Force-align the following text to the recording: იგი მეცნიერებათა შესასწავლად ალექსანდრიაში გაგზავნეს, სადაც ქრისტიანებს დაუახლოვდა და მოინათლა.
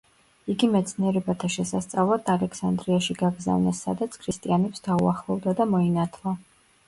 იგი 0.51 0.67
მეცნიერებათა 0.75 1.49
შესასწავლად 1.55 2.31
ალექსანდრიაში 2.37 3.17
გაგზავნეს, 3.19 3.83
სადაც 3.89 4.17
ქრისტიანებს 4.23 4.85
დაუახლოვდა 4.89 5.57
და 5.61 5.69
მოინათლა. 5.75 6.35